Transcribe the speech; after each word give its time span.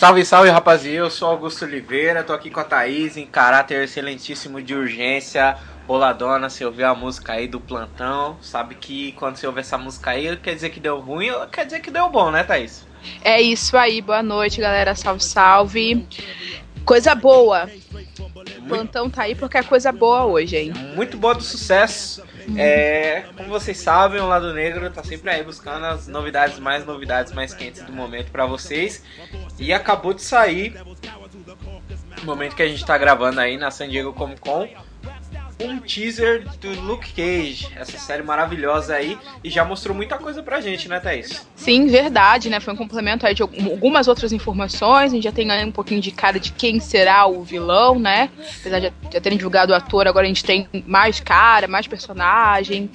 Salve, 0.00 0.24
salve 0.24 0.48
rapaziada, 0.48 0.96
eu 0.96 1.10
sou 1.10 1.28
Augusto 1.28 1.66
Oliveira, 1.66 2.24
tô 2.24 2.32
aqui 2.32 2.48
com 2.48 2.58
a 2.58 2.64
Thaís 2.64 3.18
em 3.18 3.26
caráter 3.26 3.84
excelentíssimo 3.84 4.62
de 4.62 4.74
urgência. 4.74 5.58
Boladona, 5.86 6.48
se 6.48 6.64
ouvir 6.64 6.84
a 6.84 6.94
música 6.94 7.34
aí 7.34 7.46
do 7.46 7.60
plantão, 7.60 8.38
sabe 8.40 8.76
que 8.76 9.12
quando 9.12 9.36
você 9.36 9.46
ouve 9.46 9.60
essa 9.60 9.76
música 9.76 10.12
aí, 10.12 10.34
quer 10.38 10.54
dizer 10.54 10.70
que 10.70 10.80
deu 10.80 10.98
ruim 11.00 11.28
ou 11.28 11.46
quer 11.48 11.66
dizer 11.66 11.80
que 11.80 11.90
deu 11.90 12.08
bom, 12.08 12.30
né, 12.30 12.42
Thaís? 12.42 12.86
É 13.20 13.42
isso 13.42 13.76
aí, 13.76 14.00
boa 14.00 14.22
noite, 14.22 14.58
galera. 14.58 14.94
Salve, 14.94 15.22
salve. 15.22 16.08
Coisa 16.82 17.14
boa. 17.14 17.68
O 18.56 18.62
plantão 18.62 19.10
tá 19.10 19.24
aí 19.24 19.34
porque 19.34 19.58
é 19.58 19.62
coisa 19.62 19.92
boa 19.92 20.24
hoje, 20.24 20.56
hein? 20.56 20.72
Muito 20.96 21.18
boa 21.18 21.34
do 21.34 21.42
sucesso. 21.42 22.22
É, 22.56 23.24
como 23.36 23.48
vocês 23.48 23.78
sabem, 23.78 24.20
o 24.20 24.26
Lado 24.26 24.52
Negro 24.52 24.90
tá 24.90 25.02
sempre 25.04 25.30
aí 25.30 25.42
buscando 25.42 25.84
as 25.86 26.06
novidades, 26.06 26.58
mais 26.58 26.84
novidades 26.84 27.32
mais 27.32 27.54
quentes 27.54 27.82
do 27.82 27.92
momento 27.92 28.30
para 28.30 28.46
vocês. 28.46 29.02
E 29.58 29.72
acabou 29.72 30.12
de 30.12 30.22
sair, 30.22 30.74
no 32.18 32.24
momento 32.24 32.56
que 32.56 32.62
a 32.62 32.68
gente 32.68 32.84
tá 32.84 32.96
gravando 32.96 33.40
aí 33.40 33.56
na 33.56 33.70
San 33.70 33.88
Diego 33.88 34.12
Comic 34.12 34.40
Con, 34.40 34.68
um 35.60 35.78
teaser 35.78 36.44
do 36.60 36.80
Luke 36.80 37.12
Cage, 37.12 37.68
essa 37.76 37.98
série 37.98 38.22
maravilhosa 38.22 38.94
aí, 38.94 39.18
e 39.42 39.50
já 39.50 39.64
mostrou 39.64 39.94
muita 39.94 40.18
coisa 40.18 40.42
pra 40.42 40.60
gente, 40.60 40.88
né, 40.88 40.98
Thaís? 41.00 41.46
Sim, 41.54 41.86
verdade, 41.86 42.48
né? 42.48 42.60
Foi 42.60 42.72
um 42.72 42.76
complemento 42.76 43.26
aí 43.26 43.34
de 43.34 43.42
algumas 43.42 44.08
outras 44.08 44.32
informações. 44.32 45.12
A 45.12 45.14
gente 45.14 45.24
já 45.24 45.32
tem 45.32 45.50
aí 45.50 45.64
um 45.64 45.72
pouquinho 45.72 46.00
de 46.00 46.10
cara 46.10 46.38
de 46.40 46.52
quem 46.52 46.80
será 46.80 47.26
o 47.26 47.42
vilão, 47.42 47.98
né? 47.98 48.30
Apesar 48.60 48.80
de 48.80 48.92
já 49.12 49.20
terem 49.20 49.36
divulgado 49.36 49.72
o 49.72 49.76
ator, 49.76 50.06
agora 50.06 50.24
a 50.24 50.28
gente 50.28 50.44
tem 50.44 50.68
mais 50.86 51.20
cara, 51.20 51.68
mais 51.68 51.86
personagem. 51.86 52.90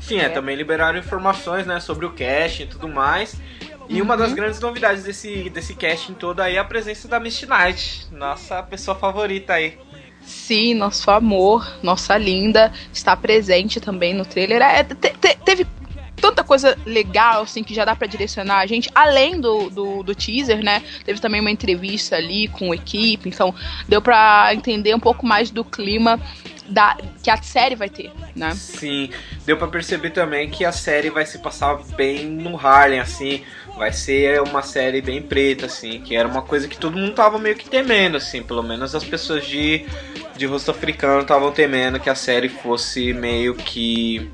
Sim, 0.00 0.18
é, 0.18 0.24
é 0.24 0.28
também 0.28 0.56
liberaram 0.56 0.98
informações, 0.98 1.66
né, 1.66 1.78
sobre 1.78 2.04
o 2.04 2.10
cast 2.10 2.62
e 2.62 2.66
tudo 2.66 2.88
mais. 2.88 3.40
E 3.88 4.00
uma 4.00 4.16
das 4.16 4.30
uhum. 4.30 4.36
grandes 4.36 4.60
novidades 4.60 5.04
desse, 5.04 5.50
desse 5.50 5.74
casting 5.74 6.14
todo 6.14 6.40
aí 6.40 6.56
é 6.56 6.58
a 6.58 6.64
presença 6.64 7.06
da 7.06 7.20
Misty 7.20 7.46
Knight, 7.46 8.06
nossa 8.10 8.62
pessoa 8.62 8.96
favorita 8.96 9.52
aí. 9.54 9.78
Sim, 10.24 10.74
nosso 10.74 11.10
amor, 11.10 11.78
nossa 11.82 12.16
linda, 12.16 12.72
está 12.92 13.16
presente 13.16 13.80
também 13.80 14.14
no 14.14 14.24
trailer. 14.24 14.62
É, 14.62 14.84
te, 14.84 14.94
te, 14.94 15.36
teve 15.44 15.66
tanta 16.22 16.44
coisa 16.44 16.78
legal, 16.86 17.42
assim, 17.42 17.64
que 17.64 17.74
já 17.74 17.84
dá 17.84 17.96
para 17.96 18.06
direcionar 18.06 18.58
a 18.58 18.66
gente, 18.66 18.88
além 18.94 19.40
do, 19.40 19.68
do, 19.68 20.02
do, 20.04 20.14
teaser, 20.14 20.62
né? 20.62 20.80
Teve 21.04 21.20
também 21.20 21.40
uma 21.40 21.50
entrevista 21.50 22.14
ali 22.14 22.46
com 22.46 22.70
a 22.70 22.76
equipe, 22.76 23.28
então 23.28 23.52
deu 23.88 24.00
para 24.00 24.54
entender 24.54 24.94
um 24.94 25.00
pouco 25.00 25.26
mais 25.26 25.50
do 25.50 25.64
clima 25.64 26.20
da, 26.68 26.96
que 27.22 27.28
a 27.28 27.42
série 27.42 27.74
vai 27.74 27.88
ter, 27.88 28.12
né? 28.36 28.54
Sim, 28.54 29.10
deu 29.44 29.56
para 29.56 29.66
perceber 29.66 30.10
também 30.10 30.48
que 30.48 30.64
a 30.64 30.70
série 30.70 31.10
vai 31.10 31.26
se 31.26 31.38
passar 31.38 31.76
bem 31.96 32.24
no 32.24 32.56
Harlem, 32.56 33.00
assim, 33.00 33.42
vai 33.76 33.92
ser 33.92 34.40
uma 34.42 34.62
série 34.62 35.00
bem 35.00 35.22
preta, 35.22 35.66
assim, 35.66 36.00
que 36.00 36.14
era 36.14 36.28
uma 36.28 36.42
coisa 36.42 36.68
que 36.68 36.76
todo 36.76 36.96
mundo 36.96 37.14
tava 37.14 37.38
meio 37.38 37.56
que 37.56 37.68
temendo, 37.68 38.16
assim, 38.16 38.42
pelo 38.42 38.62
menos 38.62 38.94
as 38.94 39.04
pessoas 39.04 39.46
de, 39.46 39.86
de 40.36 40.46
rosto 40.46 40.70
africano 40.70 41.22
estavam 41.22 41.50
temendo 41.52 41.98
que 41.98 42.10
a 42.10 42.14
série 42.14 42.48
fosse 42.48 43.12
meio 43.12 43.54
que 43.54 44.30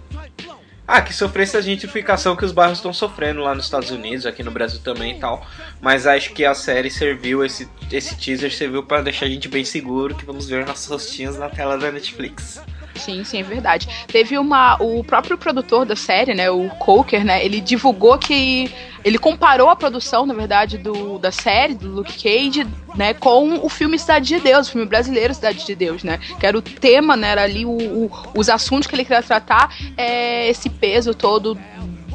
ah, 0.91 1.03
que 1.03 1.12
sofresse 1.12 1.54
a 1.54 1.60
gentrificação 1.60 2.34
que 2.34 2.47
os 2.47 2.50
bairros 2.50 2.78
estão 2.78 2.94
sofrendo 2.94 3.43
lá 3.43 3.54
nos 3.54 3.66
Estados 3.66 3.91
Unidos, 3.91 4.25
aqui 4.25 4.43
no 4.43 4.50
Brasil 4.50 4.81
também 4.82 5.16
e 5.16 5.21
tal. 5.21 5.47
Mas 5.82 6.06
acho 6.06 6.32
que 6.32 6.47
a 6.47 6.55
série 6.55 6.91
serviu, 6.91 7.44
esse, 7.44 7.69
esse 7.93 8.16
teaser 8.16 8.50
serviu 8.50 8.82
para 8.82 9.03
deixar 9.03 9.26
a 9.26 9.28
gente 9.28 9.49
bem 9.49 9.66
seguro 9.66 10.15
que 10.15 10.25
vamos 10.25 10.49
ver 10.49 10.65
nossos 10.65 10.87
rostinhos 10.87 11.37
na 11.37 11.50
tela 11.50 11.76
da 11.76 11.93
Netflix. 11.93 12.62
Sim, 12.94 13.22
sim, 13.22 13.41
é 13.41 13.43
verdade. 13.43 13.87
Teve 14.09 14.38
uma. 14.38 14.76
O 14.82 15.05
próprio 15.05 15.38
produtor 15.38 15.84
da 15.84 15.94
série, 15.94 16.34
né? 16.34 16.50
O 16.50 16.69
Coker, 16.70 17.25
né? 17.25 17.44
Ele 17.44 17.60
divulgou 17.60 18.19
que 18.19 18.72
ele 19.08 19.19
comparou 19.19 19.69
a 19.70 19.76
produção, 19.76 20.26
na 20.26 20.34
verdade, 20.34 20.78
do, 20.78 21.19
da 21.19 21.32
série, 21.32 21.74
do 21.74 21.88
Luke 21.88 22.12
Cage, 22.12 22.66
né, 22.94 23.14
com 23.14 23.64
o 23.64 23.69
filme 23.69 23.98
Cidade 23.98 24.26
de 24.26 24.41
Deus, 24.41 24.69
o 24.69 24.72
filme 24.72 24.86
brasileiro 24.86 25.34
Cidade 25.34 25.64
de 25.64 25.74
Deus, 25.74 26.04
né? 26.04 26.19
Que 26.38 26.46
era 26.46 26.56
o 26.56 26.62
tema, 26.62 27.16
né? 27.16 27.30
Era 27.30 27.42
ali 27.42 27.64
o, 27.64 27.70
o, 27.70 28.10
os 28.34 28.48
assuntos 28.48 28.86
que 28.86 28.94
ele 28.94 29.04
queria 29.04 29.22
tratar, 29.22 29.74
é, 29.96 30.48
esse 30.48 30.69
peso 30.69 31.14
todo 31.14 31.58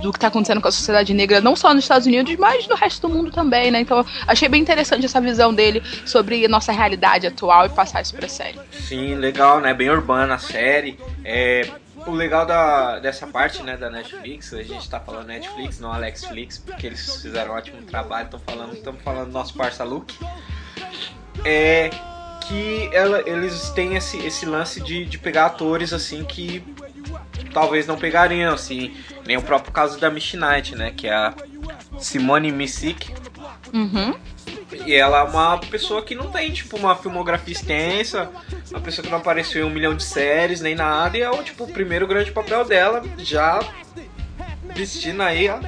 do 0.02 0.12
que 0.12 0.18
está 0.18 0.28
acontecendo 0.28 0.60
com 0.62 0.68
a 0.68 0.72
sociedade 0.72 1.14
negra, 1.14 1.40
não 1.40 1.56
só 1.56 1.74
nos 1.74 1.86
Estados 1.86 2.06
Unidos, 2.06 2.36
mas 2.36 2.68
no 2.68 2.76
resto 2.76 3.08
do 3.08 3.14
mundo 3.14 3.32
também, 3.32 3.72
né? 3.72 3.80
Então 3.80 4.06
achei 4.28 4.50
bem 4.50 4.62
interessante 4.62 5.06
essa 5.06 5.22
visão 5.22 5.54
dele 5.54 5.82
sobre 6.06 6.46
nossa 6.50 6.74
realidade 6.74 7.26
atual 7.26 7.66
e 7.66 7.70
passar 7.70 8.02
isso 8.02 8.14
pra 8.14 8.28
série. 8.28 8.60
Sim, 8.72 9.16
legal, 9.16 9.62
né? 9.62 9.74
Bem 9.74 9.90
urbana 9.90 10.36
a 10.36 10.38
série. 10.38 11.00
É, 11.24 11.70
o 12.06 12.12
legal 12.12 12.46
da, 12.46 13.00
dessa 13.00 13.26
parte, 13.28 13.64
né, 13.64 13.78
da 13.78 13.90
Netflix, 13.90 14.54
a 14.54 14.64
gente 14.64 14.90
tá 14.90 15.00
falando 15.00 15.28
Netflix, 15.28 15.80
não 15.80 15.92
Alexflix, 15.92 16.58
porque 16.58 16.88
eles 16.88 17.22
fizeram 17.22 17.54
um 17.54 17.56
ótimo 17.56 17.82
trabalho, 17.84 18.26
estão 18.26 18.40
falando, 18.40 18.74
estamos 18.74 19.02
falando 19.02 19.28
do 19.28 19.34
nosso 19.34 19.54
parça 19.54 19.84
Luke. 19.84 20.18
É 21.46 21.90
que 22.48 22.90
ela, 22.92 23.22
eles 23.28 23.70
têm 23.70 23.96
esse, 23.96 24.18
esse 24.18 24.46
lance 24.46 24.82
de, 24.82 25.06
de 25.06 25.18
pegar 25.18 25.46
atores 25.46 25.94
assim 25.94 26.26
que 26.26 26.64
talvez 27.54 27.88
não 27.88 27.98
pegariam, 27.98 28.54
assim, 28.54 28.96
nem 29.26 29.38
o 29.38 29.42
próprio 29.42 29.72
caso 29.72 30.00
da 30.00 30.10
Miss 30.10 30.34
Knight, 30.34 30.76
né, 30.76 30.92
que 30.92 31.08
é 31.08 31.14
a 31.14 31.34
Simone 32.00 32.52
Missick. 32.52 33.14
Uhum. 33.74 34.16
E 34.76 34.94
ela 34.94 35.20
é 35.20 35.24
uma 35.24 35.58
pessoa 35.58 36.02
que 36.02 36.16
não 36.16 36.32
tem, 36.32 36.52
tipo, 36.52 36.78
uma 36.78 36.96
filmografia 36.96 37.54
extensa, 37.54 38.30
uma 38.72 38.82
pessoa 38.82 39.04
que 39.04 39.12
não 39.12 39.20
apareceu 39.20 39.66
em 39.66 39.70
um 39.70 39.74
milhão 39.74 39.96
de 39.96 40.04
séries, 40.04 40.62
nem 40.62 40.76
nada, 40.76 41.18
e 41.18 41.22
é 41.22 41.30
o, 41.30 41.44
tipo, 41.44 41.64
o 41.64 41.72
primeiro 41.72 42.08
grande 42.08 42.32
papel 42.32 42.66
dela, 42.66 43.04
já 43.18 43.60
vestindo 44.74 45.22
aí, 45.22 45.50
ó, 45.50 45.60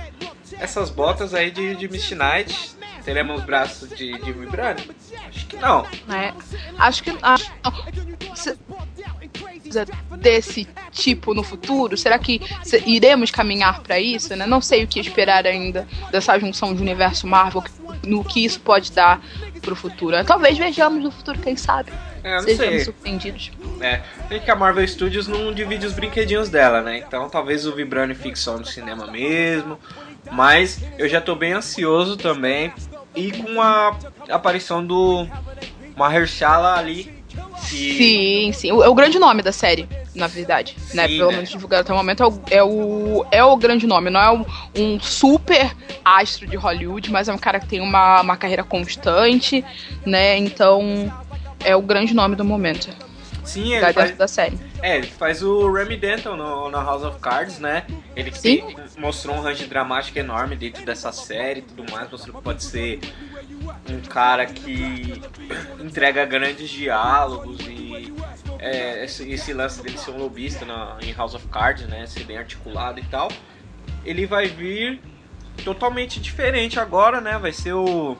essas 0.59 0.89
botas 0.89 1.33
aí 1.33 1.51
de, 1.51 1.75
de 1.75 1.87
Misty 1.87 2.15
Knight. 2.15 2.75
Teremos 3.03 3.43
braços 3.43 3.89
de, 3.89 4.19
de 4.19 4.33
Vibranium? 4.33 4.87
Acho 5.27 5.45
que 5.45 5.57
não. 5.57 5.85
É, 6.11 6.33
acho 6.79 7.03
que... 7.03 7.15
Acho, 7.21 7.51
desse 10.17 10.67
tipo 10.91 11.33
no 11.33 11.43
futuro? 11.43 11.97
Será 11.97 12.17
que 12.17 12.41
iremos 12.85 13.31
caminhar 13.31 13.81
para 13.81 13.99
isso? 13.99 14.35
Né? 14.35 14.45
Não 14.45 14.61
sei 14.61 14.83
o 14.83 14.87
que 14.87 14.99
esperar 14.99 15.45
ainda 15.45 15.87
dessa 16.11 16.37
junção 16.39 16.73
de 16.73 16.81
universo 16.81 17.27
Marvel, 17.27 17.63
no 18.03 18.23
que 18.23 18.45
isso 18.45 18.59
pode 18.59 18.91
dar 18.91 19.21
pro 19.61 19.75
futuro. 19.75 20.23
Talvez 20.23 20.57
vejamos 20.57 21.03
no 21.03 21.11
futuro, 21.11 21.39
quem 21.39 21.55
sabe. 21.55 21.91
É, 22.23 22.39
Sejamos 22.39 22.57
sei. 22.57 22.79
surpreendidos. 22.79 23.51
É, 23.79 24.01
tem 24.27 24.39
que 24.39 24.49
a 24.49 24.55
Marvel 24.55 24.87
Studios 24.87 25.27
não 25.27 25.53
divide 25.53 25.85
os 25.85 25.93
brinquedinhos 25.93 26.49
dela, 26.49 26.81
né? 26.81 26.97
Então 26.97 27.29
talvez 27.29 27.67
o 27.67 27.75
Vibranium 27.75 28.15
fique 28.15 28.37
só 28.37 28.57
no 28.57 28.65
cinema 28.65 29.05
mesmo. 29.07 29.79
Mas 30.31 30.81
eu 30.97 31.07
já 31.07 31.21
tô 31.21 31.35
bem 31.35 31.53
ansioso 31.53 32.17
também. 32.17 32.73
E 33.15 33.31
com 33.31 33.61
a 33.61 33.95
aparição 34.29 34.85
do 34.85 35.27
Mahershala 35.95 36.75
ali 36.75 37.14
Sim, 37.75 38.51
sim. 38.53 38.71
O, 38.71 38.83
é 38.83 38.89
o 38.89 38.95
grande 38.95 39.19
nome 39.19 39.41
da 39.41 39.51
série, 39.51 39.87
na 40.13 40.27
verdade. 40.27 40.75
Sim, 40.77 40.97
né? 40.97 41.07
Pelo 41.07 41.29
né? 41.29 41.37
menos 41.37 41.49
divulgado 41.49 41.81
até 41.81 41.93
o 41.93 41.95
momento 41.95 42.23
é 42.23 42.27
o, 42.27 42.41
é 42.51 42.63
o, 42.63 43.25
é 43.31 43.43
o 43.43 43.57
grande 43.57 43.85
nome. 43.85 44.09
Não 44.09 44.19
é 44.19 44.31
um, 44.31 44.45
um, 44.77 44.99
super 44.99 45.75
astro 46.03 46.47
de 46.47 46.55
Hollywood, 46.55 47.11
mas 47.11 47.27
é 47.27 47.33
um 47.33 47.37
cara 47.37 47.59
que 47.59 47.67
tem 47.67 47.81
uma, 47.81 48.21
uma 48.21 48.37
carreira 48.37 48.63
constante, 48.63 49.63
né? 50.05 50.37
Então 50.37 51.11
é 51.63 51.75
o 51.75 51.81
grande 51.81 52.13
nome 52.13 52.35
do 52.35 52.45
momento. 52.45 52.89
Sim, 53.43 53.73
ele 53.73 53.93
faz, 53.93 54.15
da 54.17 54.27
série. 54.27 54.57
É, 54.81 54.97
ele 54.97 55.07
faz 55.07 55.41
o 55.41 55.71
Remy 55.71 55.97
Denton 55.97 56.35
no, 56.35 56.69
no 56.69 56.77
House 56.77 57.03
of 57.03 57.19
Cards, 57.19 57.59
né? 57.59 57.85
Ele 58.15 58.31
tem, 58.31 58.75
mostrou 58.97 59.35
um 59.35 59.41
range 59.41 59.65
dramático 59.65 60.19
enorme 60.19 60.55
dentro 60.55 60.85
dessa 60.85 61.11
série 61.11 61.59
e 61.59 61.63
tudo 61.63 61.91
mais, 61.91 62.09
mostrou 62.11 62.37
que 62.37 62.43
pode 62.43 62.63
ser 62.63 62.99
um 63.89 64.01
cara 64.01 64.45
que 64.45 65.21
entrega 65.79 66.25
grandes 66.25 66.69
diálogos 66.69 67.59
e 67.61 68.13
é, 68.59 69.03
esse, 69.05 69.29
esse, 69.31 69.53
lance 69.53 69.81
dele 69.81 69.97
ser 69.97 70.11
um 70.11 70.17
lobista 70.17 70.65
na, 70.65 70.97
em 71.01 71.13
House 71.13 71.33
of 71.33 71.47
Cards, 71.47 71.87
né? 71.87 72.05
Ser 72.05 72.23
bem 72.23 72.37
articulado 72.37 72.99
e 72.99 73.03
tal. 73.03 73.29
Ele 74.03 74.25
vai 74.25 74.47
vir 74.47 75.01
totalmente 75.63 76.19
diferente 76.19 76.79
agora, 76.79 77.21
né? 77.21 77.37
Vai 77.37 77.51
ser 77.51 77.73
o 77.73 78.17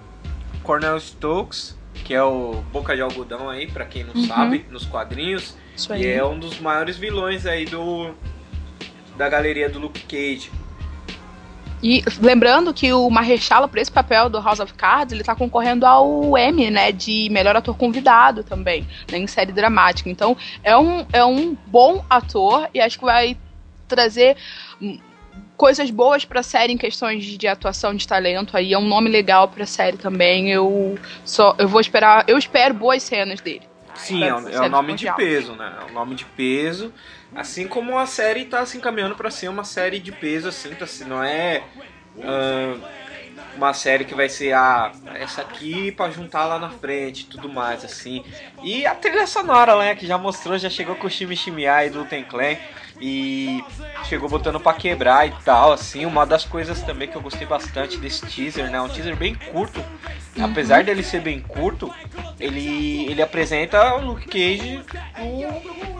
Cornel 0.64 1.00
Stokes, 1.00 1.78
que 2.06 2.14
é 2.14 2.24
o 2.24 2.64
Boca 2.72 2.96
de 2.96 3.02
Algodão 3.02 3.50
aí, 3.50 3.66
para 3.66 3.84
quem 3.84 4.04
não 4.04 4.14
uhum. 4.14 4.28
sabe, 4.28 4.64
nos 4.70 4.86
quadrinhos. 4.86 5.58
E 5.98 6.06
é 6.06 6.24
um 6.24 6.38
dos 6.38 6.60
maiores 6.60 6.96
vilões 6.98 7.46
aí 7.46 7.66
do 7.66 8.14
da 9.18 9.28
galeria 9.28 9.68
do 9.68 9.80
Luke 9.80 10.02
Cage. 10.02 10.52
E 11.82 12.04
lembrando 12.22 12.74
que 12.74 12.94
o 12.94 13.10
Mahershala, 13.10 13.68
por 13.68 13.80
esse 13.80 13.92
papel 13.92 14.30
do 14.30 14.40
House 14.40 14.60
of 14.60 14.74
Cards, 14.74 15.14
ele 15.14 15.24
tá 15.24 15.36
concorrendo 15.36 15.86
ao 15.86 16.38
Emmy, 16.38 16.70
né, 16.70 16.92
de 16.92 17.28
melhor 17.32 17.56
ator 17.56 17.76
convidado 17.76 18.44
também, 18.44 18.88
né, 19.12 19.18
em 19.18 19.28
série 19.28 19.52
dramática. 19.52 20.10
Então, 20.10 20.38
é 20.64 20.78
um, 20.78 21.06
é 21.12 21.24
um 21.26 21.56
bom 21.68 22.04
ator 22.10 22.70
e 22.74 22.80
acho 22.80 23.00
que 23.00 23.06
vai 23.06 23.38
trazer 23.88 24.36
coisas 25.58 25.90
boas 25.90 26.26
pra 26.26 26.44
série 26.44 26.74
em 26.74 26.78
questões 26.78 27.24
de 27.24 27.48
atuação 27.48 27.96
de 27.96 28.08
talento 28.08 28.56
aí. 28.56 28.74
É 28.74 28.78
um 28.78 28.88
nome 28.88 29.10
legal 29.10 29.48
pra 29.48 29.66
série 29.66 29.98
também. 29.98 30.52
Eu 30.52 30.98
só 31.24 31.56
eu 31.58 31.68
vou 31.68 31.82
esperar, 31.82 32.24
eu 32.28 32.38
espero 32.38 32.74
boas 32.74 33.04
cenas 33.04 33.42
dele. 33.42 33.64
Sim, 33.96 34.24
é, 34.24 34.36
um, 34.36 34.50
é 34.50 34.62
um 34.62 34.70
nome 34.70 34.94
de 34.94 35.12
peso, 35.14 35.54
né? 35.54 35.74
É 35.82 35.92
um 35.92 35.94
nome 35.94 36.16
de 36.16 36.26
peso. 36.26 36.94
Assim 37.34 37.68
como 37.68 37.98
a 37.98 38.06
série 38.06 38.46
tá 38.46 38.66
se 38.66 38.78
encaminhando 38.78 39.16
para 39.16 39.30
ser 39.30 39.48
uma 39.50 39.64
série 39.64 40.00
de 40.00 40.12
peso, 40.12 40.48
assim, 40.48 40.74
tá, 40.76 40.86
não 41.06 41.24
é. 41.24 41.64
Uh, 42.18 42.82
uma 43.56 43.74
série 43.74 44.06
que 44.06 44.14
vai 44.14 44.30
ser 44.30 44.54
a 44.54 44.92
essa 45.16 45.42
aqui 45.42 45.92
para 45.92 46.12
juntar 46.12 46.46
lá 46.46 46.60
na 46.60 46.70
frente, 46.70 47.26
tudo 47.26 47.50
mais 47.50 47.84
assim. 47.84 48.24
E 48.64 48.86
a 48.86 48.94
trilha 48.94 49.26
sonora, 49.26 49.78
né, 49.80 49.96
que 49.96 50.06
já 50.06 50.18
mostrou, 50.18 50.58
já 50.58 50.70
chegou 50.70 50.96
com 50.96 51.08
o 51.08 51.10
Shimi 51.10 51.68
aí 51.68 51.90
do 51.90 52.06
Ten 52.06 52.24
Clan 52.24 52.58
e 53.00 53.64
chegou 54.06 54.30
botando 54.30 54.60
para 54.60 54.78
quebrar 54.78 55.28
e 55.28 55.34
tal, 55.44 55.74
assim. 55.74 56.06
Uma 56.06 56.26
das 56.26 56.46
coisas 56.46 56.82
também 56.82 57.08
que 57.08 57.16
eu 57.16 57.22
gostei 57.22 57.46
bastante 57.46 57.98
desse 57.98 58.26
teaser, 58.26 58.70
né, 58.70 58.82
um 58.82 58.90
teaser 58.90 59.16
bem 59.16 59.36
curto. 59.36 59.80
Uhum. 60.38 60.46
Apesar 60.46 60.84
dele 60.84 61.04
ser 61.04 61.22
bem 61.22 61.40
curto, 61.40 61.94
ele 62.40 63.06
ele 63.10 63.22
apresenta 63.22 63.96
o 63.96 64.06
Luke 64.06 64.28
Cage 64.28 64.82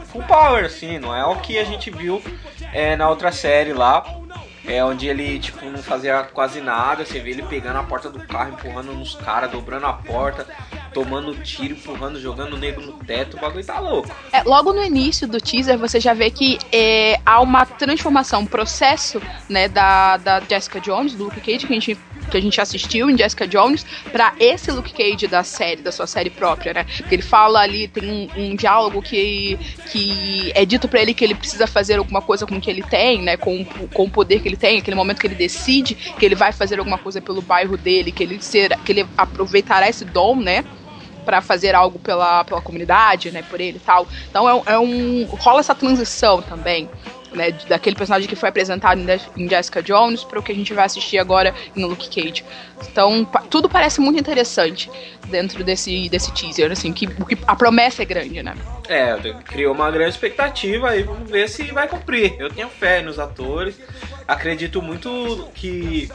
full 0.06 0.22
power, 0.22 0.64
assim, 0.64 0.98
não 0.98 1.14
é 1.14 1.24
o 1.24 1.36
que 1.36 1.58
a 1.58 1.64
gente 1.64 1.90
viu 1.90 2.22
é, 2.72 2.96
na 2.96 3.08
outra 3.08 3.32
série 3.32 3.72
lá 3.72 4.04
é 4.66 4.84
onde 4.84 5.06
ele, 5.06 5.38
tipo, 5.38 5.64
não 5.66 5.82
fazia 5.82 6.24
quase 6.24 6.60
nada. 6.60 7.04
Você 7.04 7.20
vê 7.20 7.30
ele 7.30 7.42
pegando 7.44 7.78
a 7.78 7.84
porta 7.84 8.10
do 8.10 8.18
carro, 8.26 8.52
empurrando 8.52 8.92
nos 8.92 9.14
caras, 9.14 9.50
dobrando 9.50 9.86
a 9.86 9.92
porta, 9.92 10.46
tomando 10.96 11.34
tiro, 11.42 11.74
empurrando, 11.74 12.18
jogando 12.18 12.54
o 12.54 12.56
nego 12.56 12.80
no 12.80 12.94
teto. 12.94 13.36
O 13.36 13.40
bagulho 13.40 13.62
tá 13.62 13.78
louco. 13.78 14.08
É, 14.32 14.42
logo 14.44 14.72
no 14.72 14.82
início 14.82 15.28
do 15.28 15.38
teaser, 15.38 15.76
você 15.76 16.00
já 16.00 16.14
vê 16.14 16.30
que 16.30 16.58
é, 16.72 17.20
há 17.26 17.38
uma 17.42 17.66
transformação, 17.66 18.40
um 18.40 18.46
processo, 18.46 19.20
né, 19.46 19.68
da, 19.68 20.16
da 20.16 20.40
Jessica 20.40 20.80
Jones, 20.80 21.12
do 21.12 21.24
Luke 21.24 21.38
Cage, 21.42 21.66
que 21.66 21.72
a 21.72 21.80
gente 21.80 21.98
que 22.30 22.36
a 22.36 22.40
gente 22.40 22.60
assistiu 22.60 23.08
em 23.08 23.16
Jessica 23.16 23.46
Jones 23.46 23.86
para 24.10 24.34
esse 24.40 24.72
Luke 24.72 24.92
Cage 24.92 25.28
da 25.28 25.44
série, 25.44 25.80
da 25.80 25.92
sua 25.92 26.08
série 26.08 26.28
própria, 26.28 26.74
né? 26.74 26.86
Porque 26.96 27.14
ele 27.14 27.22
fala 27.22 27.60
ali, 27.60 27.86
tem 27.86 28.10
um, 28.10 28.28
um 28.36 28.56
diálogo 28.56 29.00
que, 29.00 29.56
que 29.92 30.50
é 30.52 30.64
dito 30.64 30.88
para 30.88 31.00
ele 31.02 31.14
que 31.14 31.24
ele 31.24 31.36
precisa 31.36 31.68
fazer 31.68 31.98
alguma 31.98 32.20
coisa 32.20 32.44
com 32.44 32.56
o 32.56 32.60
que 32.60 32.68
ele 32.68 32.82
tem, 32.82 33.22
né? 33.22 33.36
Com, 33.36 33.64
com 33.64 34.04
o 34.04 34.10
poder 34.10 34.40
que 34.40 34.48
ele 34.48 34.56
tem, 34.56 34.78
aquele 34.78 34.96
momento 34.96 35.20
que 35.20 35.26
ele 35.28 35.36
decide 35.36 35.94
que 35.94 36.26
ele 36.26 36.34
vai 36.34 36.50
fazer 36.50 36.80
alguma 36.80 36.98
coisa 36.98 37.20
pelo 37.20 37.40
bairro 37.40 37.76
dele, 37.76 38.10
que 38.10 38.24
ele, 38.24 38.42
ser, 38.42 38.76
que 38.80 38.90
ele 38.90 39.06
aproveitará 39.16 39.88
esse 39.88 40.04
dom, 40.04 40.34
né? 40.34 40.64
Para 41.26 41.42
fazer 41.42 41.74
algo 41.74 41.98
pela, 41.98 42.44
pela 42.44 42.62
comunidade, 42.62 43.32
né, 43.32 43.42
por 43.42 43.60
ele 43.60 43.76
e 43.76 43.80
tal. 43.80 44.06
Então 44.30 44.48
é, 44.48 44.74
é 44.74 44.78
um 44.78 45.24
rola 45.24 45.60
essa 45.60 45.74
transição 45.74 46.40
também 46.40 46.88
né, 47.36 47.52
daquele 47.68 47.94
personagem 47.94 48.28
que 48.28 48.34
foi 48.34 48.48
apresentado 48.48 48.98
em 49.36 49.48
Jessica 49.48 49.82
Jones 49.82 50.24
para 50.24 50.40
o 50.40 50.42
que 50.42 50.50
a 50.50 50.54
gente 50.54 50.72
vai 50.72 50.86
assistir 50.86 51.18
agora 51.18 51.54
em 51.76 51.84
Luke 51.84 52.08
Cage. 52.08 52.44
Então, 52.90 53.24
tudo 53.50 53.68
parece 53.68 54.00
muito 54.00 54.18
interessante 54.18 54.90
dentro 55.26 55.62
desse, 55.62 56.08
desse 56.08 56.32
teaser, 56.32 56.72
assim, 56.72 56.92
que, 56.92 57.06
que 57.06 57.38
a 57.46 57.54
promessa 57.54 58.02
é 58.02 58.06
grande, 58.06 58.42
né? 58.42 58.54
É, 58.88 59.16
criou 59.44 59.74
uma 59.74 59.90
grande 59.90 60.10
expectativa 60.10 60.96
e 60.96 61.02
vamos 61.02 61.30
ver 61.30 61.48
se 61.48 61.64
vai 61.64 61.88
cumprir. 61.88 62.34
Eu 62.38 62.48
tenho 62.48 62.68
fé 62.68 63.02
nos 63.02 63.18
atores, 63.18 63.78
acredito 64.26 64.80
muito 64.80 65.48
que 65.54 66.08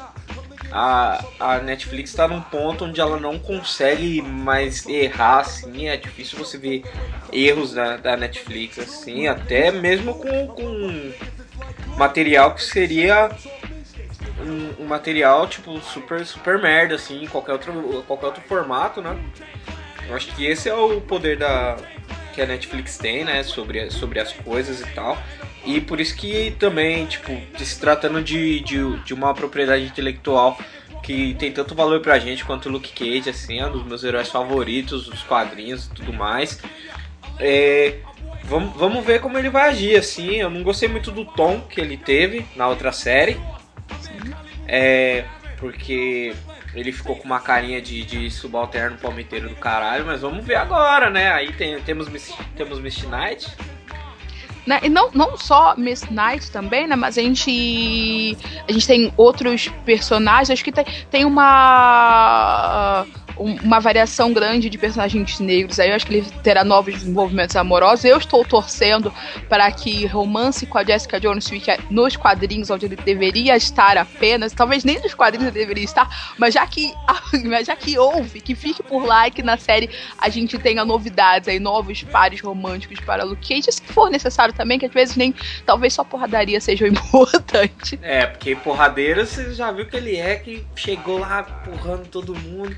a, 0.72 1.24
a 1.40 1.58
Netflix 1.60 2.12
está 2.12 2.28
num 2.28 2.42
ponto 2.42 2.86
onde 2.86 3.02
ela 3.02 3.20
não 3.20 3.38
consegue 3.38 4.22
mais 4.22 4.88
errar, 4.88 5.40
assim, 5.40 5.88
é 5.88 5.98
difícil 5.98 6.38
você 6.38 6.58
ver 6.58 6.84
erros 7.32 7.74
da, 7.74 7.98
da 7.98 8.16
Netflix, 8.16 8.80
assim, 8.80 9.28
até 9.28 9.72
mesmo 9.72 10.14
com, 10.16 10.48
com 10.48 11.14
material 11.98 12.56
que 12.56 12.64
seria 12.64 13.30
um, 14.40 14.84
um, 14.84 14.88
material, 14.88 15.48
tipo, 15.48 15.80
super, 15.82 16.26
super 16.26 16.60
merda, 16.60 16.96
assim, 16.96 17.28
qualquer 17.28 17.54
outro, 17.54 18.04
qualquer 18.08 18.28
outro 18.28 18.44
formato, 18.48 19.02
né? 19.02 19.18
Eu 20.08 20.16
acho 20.16 20.34
que 20.36 20.46
esse 20.46 20.70
é 20.70 20.74
o 20.74 21.02
poder 21.02 21.38
da 21.38 21.78
que 22.34 22.42
a 22.42 22.46
Netflix 22.46 22.98
tem, 22.98 23.26
né, 23.26 23.44
sobre, 23.44 23.92
sobre 23.92 24.20
as 24.20 24.32
coisas 24.32 24.80
e 24.80 24.86
tal. 24.94 25.18
E 25.64 25.80
por 25.80 26.00
isso 26.00 26.16
que 26.16 26.56
também, 26.58 27.06
tipo, 27.06 27.32
se 27.58 27.80
tratando 27.80 28.22
de, 28.24 28.62
de, 28.62 28.98
de 29.04 29.14
uma 29.14 29.34
propriedade 29.34 29.86
intelectual 29.86 30.58
que 31.04 31.36
tem 31.36 31.52
tanto 31.52 31.76
valor 31.76 32.00
pra 32.02 32.20
gente 32.20 32.46
quanto 32.46 32.68
o 32.68 32.72
Luke 32.72 32.92
Cage, 32.94 33.30
assim, 33.30 33.60
é 33.60 33.68
um 33.68 33.72
dos 33.72 33.84
meus 33.84 34.04
heróis 34.04 34.30
favoritos, 34.30 35.06
dos 35.06 35.24
quadrinhos 35.24 35.86
e 35.86 35.90
tudo 35.90 36.14
mais. 36.14 36.60
É, 37.40 37.98
vamos, 38.44 38.76
vamos 38.76 39.06
ver 39.06 39.20
como 39.20 39.38
ele 39.38 39.50
vai 39.50 39.70
agir, 39.70 39.98
assim. 39.98 40.36
Eu 40.36 40.50
não 40.50 40.64
gostei 40.64 40.88
muito 40.88 41.12
do 41.12 41.26
tom 41.26 41.62
que 41.62 41.82
ele 41.82 41.98
teve 41.98 42.46
na 42.56 42.68
outra 42.68 42.92
série. 42.92 43.40
É, 44.68 45.26
porque 45.58 46.34
ele 46.74 46.92
ficou 46.92 47.16
com 47.16 47.26
uma 47.26 47.40
carinha 47.40 47.82
de, 47.82 48.04
de 48.04 48.32
subalterno 48.32 48.98
palmiteiro 48.98 49.50
do 49.50 49.56
caralho, 49.56 50.06
mas 50.06 50.22
vamos 50.22 50.46
ver 50.46 50.56
agora, 50.56 51.10
né? 51.10 51.32
Aí 51.32 51.52
tem, 51.54 51.80
temos, 51.82 52.08
temos 52.56 52.80
Misty 52.80 53.08
Knight, 53.08 53.48
né? 54.66 54.80
E 54.84 54.90
não, 54.90 55.10
não 55.14 55.38
só 55.38 55.76
Miss 55.76 56.04
Knight 56.10 56.52
também, 56.52 56.88
né? 56.88 56.96
Mas 56.96 57.18
a 57.18 57.22
gente. 57.22 58.38
A 58.68 58.72
gente 58.72 58.88
tem 58.88 59.14
outros 59.18 59.70
personagens. 59.86 60.50
Acho 60.50 60.64
que 60.64 60.72
tem, 60.72 60.86
tem 61.10 61.26
uma 61.26 63.06
uma 63.42 63.80
variação 63.80 64.32
grande 64.32 64.70
de 64.70 64.78
personagens 64.78 65.40
negros. 65.40 65.80
Aí 65.80 65.90
eu 65.90 65.96
acho 65.96 66.06
que 66.06 66.16
ele 66.16 66.28
terá 66.44 66.64
novos 66.64 66.94
desenvolvimentos 66.94 67.56
amorosos. 67.56 68.06
Eu 68.06 68.18
estou 68.18 68.46
torcendo 68.46 69.14
para 69.50 69.70
que 69.72 70.06
romance 70.06 70.66
com 70.66 70.78
a 70.78 70.84
Jessica 70.84 71.20
Jones 71.20 71.50
fique 71.50 71.72
nos 71.90 72.16
quadrinhos, 72.16 72.70
onde 72.70 72.86
ele 72.86 72.96
deveria 72.96 73.56
estar 73.56 73.98
apenas. 73.98 74.54
Talvez 74.54 74.84
nem 74.84 75.02
nos 75.02 75.14
quadrinhos 75.14 75.48
ele 75.48 75.60
deveria 75.60 75.84
estar, 75.84 76.34
mas 76.38 76.54
já 76.54 76.66
que, 76.68 76.94
mas 77.46 77.68
já 77.68 77.76
que 77.76 77.98
houve, 77.98 78.40
que 78.42 78.54
fique 78.54 78.84
por 78.84 79.06
lá 79.06 79.28
e 79.28 79.32
que 79.32 79.42
na 79.42 79.58
série 79.58 79.90
a 80.18 80.30
gente 80.30 80.58
tenha 80.60 80.86
novidades 80.86 81.48
aí, 81.48 81.60
novos 81.60 82.04
pares 82.04 82.42
românticos 82.42 83.00
para 83.00 83.24
Luke 83.24 83.48
Cage, 83.48 83.72
se 83.72 83.82
for 83.82 84.10
necessário 84.10 84.54
também, 84.54 84.78
que 84.78 84.86
às 84.86 84.94
vezes 84.94 85.16
nem. 85.16 85.34
Talvez 85.66 85.94
só 85.94 86.04
porradaria 86.04 86.62
seja 86.62 86.88
importante. 86.88 88.00
É, 88.02 88.28
porque 88.28 88.56
porradeiro 88.56 89.26
você 89.26 89.54
já 89.54 89.72
viu 89.72 89.86
que 89.86 89.98
ele 89.98 90.16
é, 90.16 90.36
que 90.36 90.66
chegou 90.76 91.20
lá 91.20 91.42
empurrando 91.42 92.08
todo 92.08 92.36
mundo 92.36 92.76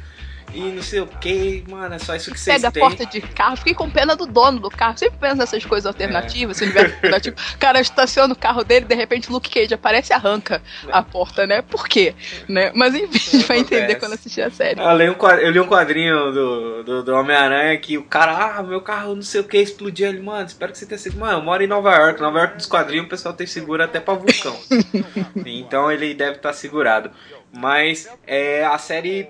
e 0.53 0.59
não 0.59 0.83
sei 0.83 0.99
o 0.99 1.07
que, 1.07 1.63
mano, 1.67 1.95
é 1.95 1.99
só 1.99 2.15
isso 2.15 2.31
que 2.31 2.39
vocês 2.39 2.61
Pega 2.61 2.71
têm. 2.71 2.83
a 2.83 2.85
porta 2.85 3.05
de 3.05 3.21
carro, 3.21 3.57
fiquei 3.57 3.73
com 3.73 3.89
pena 3.89 4.15
do 4.15 4.25
dono 4.25 4.59
do 4.59 4.69
carro. 4.69 4.97
Sempre 4.97 5.17
penso 5.19 5.35
nessas 5.35 5.65
coisas 5.65 5.87
alternativas, 5.87 6.61
é. 6.61 6.65
universo 6.65 6.95
alternativo. 6.95 7.35
O 7.55 7.57
cara 7.57 7.81
estaciona 7.81 8.33
o 8.33 8.37
carro 8.37 8.63
dele, 8.63 8.85
de 8.85 8.95
repente 8.95 9.31
Luke 9.31 9.49
Cage 9.49 9.73
aparece 9.73 10.13
e 10.13 10.15
arranca 10.15 10.61
a 10.91 11.01
porta, 11.01 11.47
né? 11.47 11.61
Por 11.61 11.87
quê? 11.87 12.13
Né? 12.47 12.71
Mas 12.75 12.93
enfim, 12.93 13.17
a 13.17 13.31
gente 13.37 13.47
vai 13.47 13.57
entender 13.59 13.95
quando 13.95 14.13
assistir 14.13 14.41
a 14.41 14.51
série. 14.51 14.79
Eu 14.79 14.95
li 14.95 15.09
um 15.09 15.15
quadrinho, 15.15 15.51
li 15.51 15.59
um 15.59 15.67
quadrinho 15.67 16.31
do, 16.31 16.83
do, 16.83 17.03
do 17.03 17.15
Homem-Aranha 17.15 17.77
que 17.77 17.97
o 17.97 18.03
cara, 18.03 18.57
ah, 18.57 18.63
meu 18.63 18.81
carro 18.81 19.15
não 19.15 19.23
sei 19.23 19.41
o 19.41 19.43
que, 19.43 19.57
explodiu 19.57 20.09
ali, 20.09 20.21
mano, 20.21 20.45
espero 20.45 20.71
que 20.71 20.77
você 20.77 20.85
tenha 20.85 20.99
seguro. 20.99 21.21
Mano, 21.25 21.39
eu 21.39 21.43
moro 21.43 21.63
em 21.63 21.67
Nova 21.67 21.95
York, 21.95 22.21
Nova 22.21 22.39
York 22.39 22.57
dos 22.57 22.65
quadrinhos 22.65 23.05
o 23.07 23.09
pessoal 23.09 23.33
tem 23.33 23.47
seguro 23.47 23.83
até 23.83 23.99
pra 23.99 24.13
vulcão. 24.13 24.55
então 25.45 25.91
ele 25.91 26.13
deve 26.13 26.37
estar 26.37 26.49
tá 26.49 26.53
segurado. 26.53 27.09
Mas 27.51 28.09
é, 28.25 28.65
a 28.65 28.77
série 28.77 29.29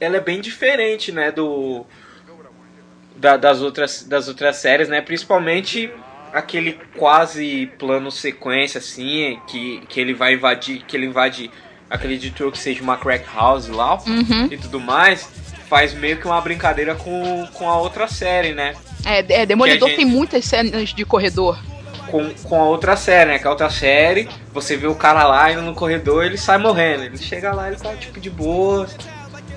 ela 0.00 0.16
é 0.16 0.20
bem 0.20 0.40
diferente, 0.40 1.12
né, 1.12 1.30
do 1.30 1.84
da, 3.16 3.36
das 3.36 3.60
outras 3.60 4.02
das 4.02 4.28
outras 4.28 4.56
séries, 4.56 4.88
né, 4.88 5.00
principalmente 5.00 5.92
aquele 6.32 6.78
quase 6.96 7.66
plano 7.78 8.10
sequência 8.10 8.78
assim, 8.78 9.38
que, 9.46 9.82
que 9.88 10.00
ele 10.00 10.14
vai 10.14 10.34
invadir, 10.34 10.82
que 10.86 10.96
ele 10.96 11.06
invade 11.06 11.50
acredito 11.88 12.50
que 12.52 12.58
seja 12.58 12.82
uma 12.82 12.96
crack 12.96 13.24
house 13.34 13.66
lá 13.66 13.96
uhum. 14.06 14.48
e 14.50 14.56
tudo 14.56 14.78
mais, 14.78 15.28
faz 15.68 15.92
meio 15.92 16.16
que 16.16 16.26
uma 16.26 16.40
brincadeira 16.40 16.94
com, 16.94 17.46
com 17.52 17.68
a 17.68 17.78
outra 17.78 18.06
série, 18.06 18.52
né? 18.52 18.74
É, 19.04 19.42
é 19.42 19.46
Demolidor 19.46 19.88
gente... 19.88 19.98
tem 19.98 20.06
muitas 20.06 20.44
cenas 20.44 20.90
de 20.90 21.04
corredor. 21.04 21.58
Com, 22.08 22.28
com 22.34 22.60
a 22.60 22.64
outra 22.64 22.96
série, 22.96 23.30
né? 23.30 23.38
Que 23.38 23.46
a 23.46 23.50
outra 23.50 23.70
série, 23.70 24.28
você 24.52 24.76
vê 24.76 24.86
o 24.86 24.94
cara 24.94 25.24
lá 25.24 25.52
indo 25.52 25.62
no 25.62 25.74
corredor 25.74 26.24
ele 26.24 26.36
sai 26.36 26.58
morrendo. 26.58 27.04
Ele 27.04 27.18
chega 27.18 27.52
lá, 27.52 27.68
ele 27.68 27.76
tá 27.76 27.94
tipo 27.94 28.20
de 28.20 28.30
boa, 28.30 28.88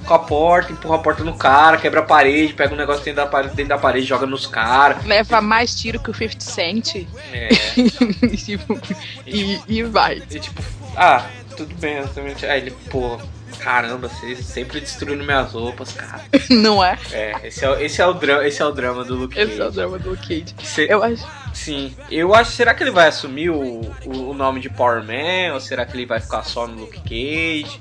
com 0.03 0.13
a 0.13 0.19
porta, 0.19 0.71
empurra 0.71 0.95
a 0.95 0.99
porta 0.99 1.23
no 1.23 1.35
cara, 1.35 1.77
quebra 1.77 2.01
a 2.01 2.03
parede, 2.03 2.53
pega 2.53 2.73
um 2.73 2.77
negócio 2.77 3.03
dentro 3.03 3.23
da 3.23 3.27
parede, 3.27 3.55
dentro 3.55 3.69
da 3.69 3.77
parede 3.77 4.05
joga 4.05 4.25
nos 4.25 4.45
caras. 4.45 5.03
Leva 5.05 5.41
mais 5.41 5.75
tiro 5.75 5.99
que 5.99 6.11
o 6.11 6.13
50 6.13 6.39
Cent. 6.41 6.95
É. 7.31 7.49
e, 8.25 8.37
tipo, 8.37 8.79
e, 9.25 9.59
e, 9.67 9.83
vai. 9.83 10.21
E 10.29 10.39
tipo, 10.39 10.61
ah, 10.95 11.25
tudo 11.55 11.73
bem, 11.75 11.97
exatamente. 11.97 12.45
Aí 12.45 12.61
ele, 12.61 12.71
pô, 12.89 13.19
caramba, 13.59 14.09
você 14.09 14.35
sempre 14.35 14.79
destruindo 14.79 15.23
minhas 15.23 15.51
roupas, 15.51 15.93
cara. 15.93 16.23
Não 16.49 16.83
é? 16.83 16.97
É, 17.11 17.47
esse 17.47 17.65
é, 17.65 17.83
esse 17.83 18.01
é, 18.01 18.05
o, 18.05 18.13
drama, 18.13 18.45
esse 18.45 18.61
é 18.61 18.65
o 18.65 18.71
drama 18.71 19.03
do 19.03 19.15
Luke 19.15 19.35
Cage. 19.35 19.51
Esse 19.51 19.61
é 19.61 19.65
o 19.65 19.71
drama 19.71 19.99
do 19.99 20.09
Luke 20.11 20.27
Cage. 20.27 20.55
Cê, 20.63 20.87
eu 20.89 21.03
acho. 21.03 21.25
Sim, 21.53 21.95
eu 22.09 22.33
acho. 22.33 22.51
Será 22.51 22.73
que 22.73 22.83
ele 22.83 22.91
vai 22.91 23.07
assumir 23.07 23.49
o, 23.49 23.81
o, 24.05 24.29
o 24.29 24.33
nome 24.33 24.59
de 24.59 24.69
Power 24.69 25.03
Man? 25.03 25.53
Ou 25.53 25.59
será 25.59 25.85
que 25.85 25.95
ele 25.95 26.05
vai 26.05 26.19
ficar 26.19 26.43
só 26.43 26.67
no 26.67 26.81
Luke 26.81 26.99
Cage? 27.01 27.79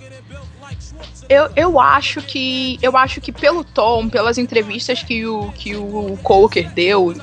Eu, 1.29 1.51
eu 1.57 1.81
acho 1.81 2.21
que 2.21 2.79
eu 2.83 2.97
acho 2.97 3.21
que 3.21 3.33
pelo 3.33 3.65
tom, 3.65 4.09
pelas 4.09 4.39
entrevistas 4.39 5.03
que 5.03 5.25
o 5.27 5.51
que 5.53 5.75
o 5.77 6.19
Coker 6.23 6.71
deu, 6.73 7.15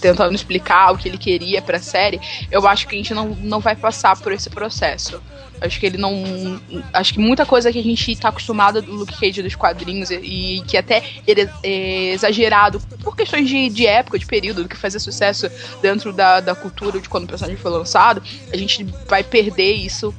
tentando 0.00 0.34
explicar 0.34 0.92
o 0.92 0.98
que 0.98 1.08
ele 1.08 1.18
queria 1.18 1.62
para 1.62 1.76
a 1.76 1.80
série, 1.80 2.20
eu 2.50 2.66
acho 2.66 2.88
que 2.88 2.94
a 2.94 2.98
gente 2.98 3.14
não, 3.14 3.28
não 3.28 3.60
vai 3.60 3.76
passar 3.76 4.18
por 4.18 4.32
esse 4.32 4.50
processo. 4.50 5.20
Acho 5.60 5.78
que 5.78 5.86
ele 5.86 5.96
não. 5.96 6.60
Acho 6.92 7.14
que 7.14 7.20
muita 7.20 7.46
coisa 7.46 7.70
que 7.70 7.78
a 7.78 7.82
gente 7.82 8.16
tá 8.16 8.30
acostumado 8.30 8.82
do 8.82 8.92
Luke 8.92 9.18
Cage 9.18 9.42
dos 9.42 9.54
quadrinhos 9.54 10.10
e, 10.10 10.16
e 10.16 10.62
que 10.62 10.76
até 10.76 11.04
ele 11.24 11.48
é 11.62 12.12
exagerado 12.12 12.80
por 13.02 13.14
questões 13.14 13.48
de, 13.48 13.68
de 13.68 13.86
época, 13.86 14.18
de 14.18 14.26
período, 14.26 14.66
que 14.66 14.76
fazia 14.76 14.98
sucesso 14.98 15.48
dentro 15.80 16.12
da, 16.12 16.40
da 16.40 16.54
cultura 16.54 17.00
de 17.00 17.08
quando 17.08 17.24
o 17.24 17.28
personagem 17.28 17.56
foi 17.56 17.70
lançado, 17.70 18.20
a 18.52 18.56
gente 18.56 18.84
vai 19.08 19.22
perder 19.22 19.74
isso 19.74 20.12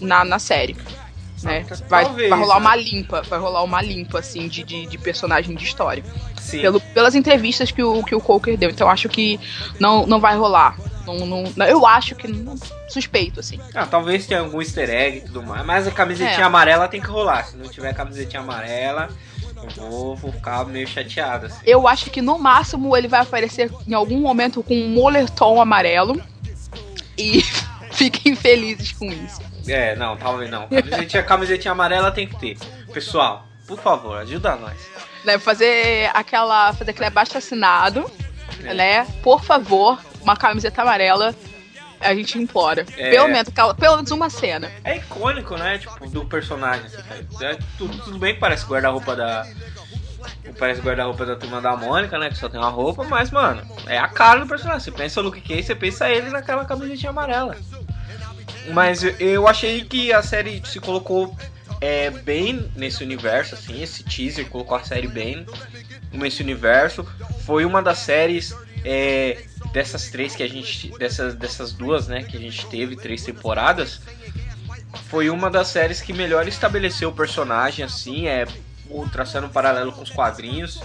na, 0.00 0.24
na 0.24 0.38
série. 0.38 0.74
Né? 1.42 1.64
Vai, 1.88 2.04
Talvez, 2.04 2.30
vai 2.30 2.38
rolar 2.38 2.54
né? 2.54 2.60
uma 2.60 2.76
limpa, 2.76 3.22
vai 3.22 3.38
rolar 3.38 3.62
uma 3.62 3.82
limpa, 3.82 4.18
assim, 4.20 4.48
de, 4.48 4.62
de, 4.62 4.86
de 4.86 4.98
personagem 4.98 5.54
de 5.54 5.64
história. 5.64 6.04
Sim. 6.40 6.60
Pelo, 6.60 6.80
pelas 6.80 7.14
entrevistas 7.14 7.70
que 7.70 7.82
o, 7.82 8.02
que 8.02 8.14
o 8.14 8.20
Coker 8.20 8.56
deu. 8.56 8.70
Então 8.70 8.88
acho 8.88 9.08
que 9.08 9.38
não, 9.78 10.06
não 10.06 10.20
vai 10.20 10.36
rolar. 10.36 10.78
Não, 11.06 11.24
não, 11.24 11.66
eu 11.66 11.86
acho 11.86 12.14
que 12.14 12.26
não, 12.26 12.56
suspeito, 12.88 13.40
assim. 13.40 13.60
Ah, 13.74 13.86
talvez 13.86 14.26
tenha 14.26 14.40
algum 14.40 14.60
easter 14.60 14.90
egg 14.90 15.18
e 15.18 15.20
tudo 15.20 15.42
mais, 15.42 15.64
mas 15.64 15.86
a 15.86 15.90
camisetinha 15.90 16.40
é. 16.40 16.42
amarela 16.42 16.88
tem 16.88 17.00
que 17.00 17.06
rolar. 17.06 17.44
Se 17.44 17.56
não 17.56 17.68
tiver 17.68 17.94
camisetinha 17.94 18.42
amarela, 18.42 19.08
eu 19.76 19.90
vou, 19.90 20.16
vou 20.16 20.32
ficar 20.32 20.64
meio 20.66 20.86
chateado. 20.86 21.46
Assim. 21.46 21.60
Eu 21.64 21.86
acho 21.86 22.10
que 22.10 22.20
no 22.20 22.38
máximo 22.38 22.96
ele 22.96 23.08
vai 23.08 23.20
aparecer 23.20 23.70
em 23.86 23.94
algum 23.94 24.20
momento 24.20 24.62
com 24.62 24.74
um 24.74 24.88
moletom 24.88 25.60
amarelo. 25.60 26.20
E 27.16 27.42
fiquem 27.92 28.34
felizes 28.34 28.92
com 28.92 29.06
isso. 29.06 29.40
É, 29.72 29.96
não, 29.96 30.16
talvez 30.16 30.50
não. 30.50 30.68
Camisetinha, 30.68 31.22
camisetinha 31.22 31.72
amarela 31.72 32.10
tem 32.10 32.26
que 32.26 32.38
ter. 32.38 32.58
Pessoal, 32.92 33.46
por 33.66 33.78
favor, 33.78 34.16
ajuda 34.18 34.56
nós. 34.56 34.76
Né, 35.24 35.38
fazer 35.38 36.10
aquela. 36.14 36.72
Fazer 36.72 36.92
aquele 36.92 37.06
abaixo 37.06 37.36
assinado. 37.36 38.10
É. 38.64 38.74
Né? 38.74 39.06
Por 39.22 39.42
favor, 39.42 39.98
uma 40.22 40.36
camiseta 40.36 40.82
amarela 40.82 41.34
a 42.00 42.14
gente 42.14 42.38
implora. 42.38 42.84
É... 42.96 43.10
Pelo, 43.10 43.28
menos, 43.28 43.48
pelo 43.78 43.96
menos 43.96 44.10
uma 44.10 44.30
cena. 44.30 44.70
É 44.84 44.96
icônico, 44.96 45.56
né? 45.56 45.78
Tipo, 45.78 46.08
do 46.08 46.24
personagem. 46.24 46.86
Assim, 46.86 47.44
é, 47.44 47.58
tudo, 47.78 47.98
tudo 47.98 48.18
bem 48.18 48.34
que 48.34 48.40
parece 48.40 48.64
guarda-roupa 48.66 49.16
da. 49.16 49.46
Parece 50.58 50.80
guarda-roupa 50.80 51.24
da 51.24 51.36
turma 51.36 51.60
da 51.60 51.76
Mônica, 51.76 52.18
né? 52.18 52.28
Que 52.28 52.36
só 52.36 52.48
tem 52.48 52.58
uma 52.58 52.68
roupa, 52.68 53.04
mas, 53.04 53.30
mano, 53.30 53.62
é 53.86 53.98
a 53.98 54.08
cara 54.08 54.40
do 54.40 54.46
personagem. 54.46 54.80
Você 54.80 54.90
pensa 54.90 55.20
no 55.20 55.28
Luke 55.28 55.40
Cage, 55.40 55.62
você 55.64 55.74
pensa 55.74 56.08
ele 56.08 56.30
naquela 56.30 56.64
camisetinha 56.64 57.10
amarela. 57.10 57.56
Mas 58.72 59.02
eu 59.20 59.46
achei 59.46 59.84
que 59.84 60.12
a 60.12 60.22
série 60.22 60.62
se 60.64 60.80
colocou 60.80 61.36
é, 61.80 62.10
bem 62.10 62.70
nesse 62.74 63.02
universo, 63.02 63.54
assim. 63.54 63.82
Esse 63.82 64.02
teaser 64.02 64.48
colocou 64.48 64.76
a 64.76 64.84
série 64.84 65.08
bem 65.08 65.46
nesse 66.12 66.42
universo. 66.42 67.06
Foi 67.44 67.64
uma 67.64 67.82
das 67.82 67.98
séries 67.98 68.54
é, 68.84 69.42
dessas 69.72 70.10
três 70.10 70.34
que 70.34 70.42
a 70.42 70.48
gente. 70.48 70.88
Dessas, 70.98 71.34
dessas 71.34 71.72
duas, 71.72 72.08
né? 72.08 72.22
Que 72.22 72.36
a 72.36 72.40
gente 72.40 72.66
teve, 72.66 72.96
três 72.96 73.22
temporadas. 73.24 74.00
Foi 75.08 75.28
uma 75.28 75.50
das 75.50 75.68
séries 75.68 76.00
que 76.00 76.12
melhor 76.12 76.48
estabeleceu 76.48 77.10
o 77.10 77.12
personagem, 77.12 77.84
assim, 77.84 78.26
é 78.26 78.46
traçando 79.12 79.46
um 79.46 79.50
paralelo 79.50 79.92
com 79.92 80.02
os 80.02 80.10
quadrinhos. 80.10 80.80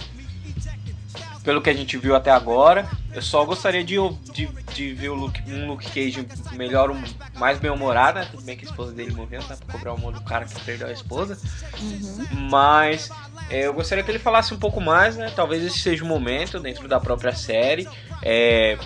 Pelo 1.42 1.60
que 1.60 1.70
a 1.70 1.74
gente 1.74 1.96
viu 1.96 2.14
até 2.14 2.30
agora. 2.30 2.88
Eu 3.12 3.22
só 3.22 3.44
gostaria 3.44 3.82
de, 3.82 3.96
de, 4.32 4.48
de 4.72 4.92
ver 4.92 5.10
o 5.10 5.14
Luke, 5.14 5.42
um 5.50 5.68
Luke 5.68 5.86
Cage 5.86 6.26
melhor, 6.52 6.90
um, 6.90 7.02
mais 7.34 7.58
bem-humorado, 7.58 8.18
né? 8.18 8.28
Tudo 8.30 8.42
bem 8.42 8.56
que 8.56 8.64
a 8.64 8.68
esposa 8.68 8.92
dele 8.92 9.12
morreu, 9.12 9.42
dá 9.48 9.56
pra 9.56 9.72
cobrar 9.72 9.92
o 9.94 9.98
mundo 9.98 10.18
do 10.18 10.24
cara 10.24 10.44
que 10.44 10.60
perdeu 10.60 10.88
a 10.88 10.92
esposa. 10.92 11.38
Uhum. 11.80 12.48
Mas 12.50 13.10
é, 13.50 13.66
eu 13.66 13.74
gostaria 13.74 14.02
que 14.02 14.10
ele 14.10 14.18
falasse 14.18 14.52
um 14.54 14.58
pouco 14.58 14.80
mais, 14.80 15.16
né? 15.16 15.30
Talvez 15.34 15.62
esse 15.62 15.78
seja 15.78 16.04
o 16.04 16.06
momento 16.06 16.58
dentro 16.58 16.88
da 16.88 16.98
própria 16.98 17.34
série. 17.34 17.88
É, 18.22 18.78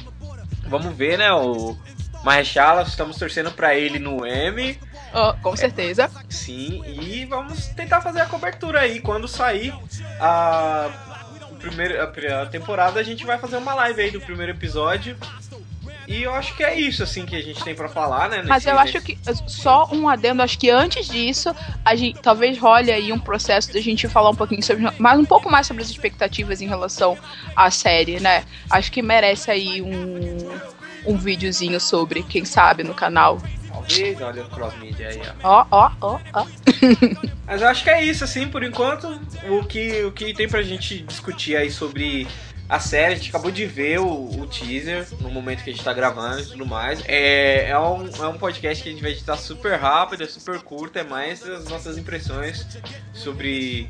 vamos 0.67 0.95
ver, 0.95 1.19
né? 1.19 1.33
O 1.33 1.77
Marrechala, 2.25 2.83
estamos 2.83 3.17
torcendo 3.17 3.51
para 3.53 3.75
ele 3.75 3.99
no 3.99 4.27
M. 4.27 4.79
Oh, 5.15 5.33
com 5.43 5.57
certeza. 5.57 6.05
É, 6.05 6.11
sim, 6.29 6.83
e 6.85 7.25
vamos 7.25 7.69
tentar 7.69 8.01
fazer 8.01 8.21
a 8.21 8.27
cobertura 8.27 8.81
aí. 8.81 9.01
Quando 9.01 9.29
sair 9.29 9.73
a, 10.21 10.91
primeira, 11.59 12.03
a 12.43 12.47
temporada, 12.47 13.01
a 13.01 13.03
gente 13.03 13.25
vai 13.25 13.39
fazer 13.39 13.57
uma 13.57 13.75
live 13.75 14.03
aí 14.03 14.11
do 14.11 14.21
primeiro 14.21 14.53
episódio 14.53 15.17
e 16.07 16.23
eu 16.23 16.33
acho 16.33 16.57
que 16.57 16.63
é 16.63 16.79
isso, 16.79 17.03
assim, 17.03 17.27
que 17.27 17.35
a 17.35 17.43
gente 17.43 17.63
tem 17.63 17.75
para 17.75 17.89
falar, 17.89 18.29
né? 18.29 18.43
Mas 18.47 18.65
eu 18.67 18.79
acho 18.79 19.01
que, 19.01 19.19
só 19.47 19.89
um 19.93 20.09
adendo, 20.09 20.43
acho 20.43 20.59
que 20.59 20.71
antes 20.71 21.09
disso, 21.09 21.55
a 21.85 21.95
gente, 21.95 22.21
talvez 22.21 22.59
role 22.59 22.93
aí 22.93 23.13
um 23.13 23.19
processo 23.19 23.73
de 23.73 23.79
a 23.79 23.83
gente 23.83 24.09
falar 24.09 24.31
um 24.31 24.35
pouquinho 24.35 24.63
sobre, 24.63 24.87
mais 24.99 25.19
um 25.19 25.25
pouco 25.25 25.51
mais 25.51 25.67
sobre 25.67 25.83
as 25.83 25.91
expectativas 25.91 26.61
em 26.61 26.67
relação 26.67 27.19
à 27.55 27.71
série, 27.71 28.21
né? 28.21 28.45
Acho 28.71 28.93
que 28.93 29.03
merece 29.03 29.51
aí 29.51 29.83
um, 29.83 30.61
um 31.07 31.17
videozinho 31.17 31.81
sobre, 31.81 32.23
quem 32.23 32.45
sabe, 32.45 32.85
no 32.85 32.95
canal. 32.95 33.41
Talvez, 33.69 34.21
olha 34.21 34.43
o 34.43 34.49
cross 34.49 34.77
media 34.79 35.09
aí, 35.09 35.21
ó. 35.43 35.61
Ó, 35.61 35.67
ó, 35.71 35.91
ó, 36.01 36.19
ó. 36.33 36.47
Mas 37.47 37.63
eu 37.63 37.69
acho 37.69 37.85
que 37.85 37.91
é 37.91 38.03
isso, 38.03 38.25
assim, 38.25 38.49
por 38.49 38.65
enquanto, 38.65 39.21
o 39.49 39.65
que, 39.65 40.03
o 40.03 40.11
que 40.11 40.35
tem 40.35 40.49
pra 40.49 40.63
gente 40.63 40.99
discutir 41.01 41.57
aí 41.57 41.71
sobre 41.71 42.27
a 42.69 42.81
série, 42.81 43.15
a 43.15 43.17
gente 43.17 43.29
acabou 43.29 43.51
de 43.51 43.65
ver 43.65 44.01
o, 44.01 44.41
o, 44.41 44.47
teaser 44.47 45.07
no 45.21 45.31
momento 45.31 45.63
que 45.63 45.71
a 45.71 45.73
gente 45.73 45.85
tá 45.85 45.93
gravando 45.93 46.41
e 46.41 46.47
tudo 46.47 46.67
mais. 46.67 47.01
É, 47.07 47.71
é, 47.71 47.79
um, 47.79 48.09
é 48.09 48.29
um 48.29 48.39
podcast 48.39 48.83
que 48.83 48.89
a 48.89 48.93
gente 48.93 49.03
vai 49.03 49.13
editar 49.13 49.37
super 49.37 49.79
rápido, 49.79 50.25
é 50.25 50.27
super 50.27 50.61
curto, 50.61 50.99
é 50.99 51.05
mais 51.05 51.49
as 51.49 51.67
nossas 51.67 51.97
impressões 51.97 52.67
sobre, 53.13 53.89